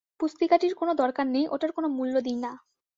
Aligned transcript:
পুস্তিকাটির 0.19 0.73
কোন 0.75 0.89
দরকার 0.93 1.25
নেই, 1.27 1.45
ওটার 1.47 1.71
কোন 1.71 1.85
মূল্য 1.97 2.15
দিই 2.21 2.37
না। 2.37 2.51